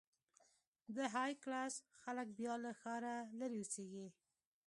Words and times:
د 0.95 0.97
های 1.13 1.31
کلاس 1.43 1.73
خلک 2.03 2.27
بیا 2.39 2.53
له 2.63 2.71
ښاره 2.81 3.15
لرې 3.39 3.57
اوسېږي. 3.61 4.07